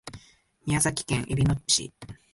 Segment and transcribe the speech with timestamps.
[0.65, 1.93] 宮崎県えびの市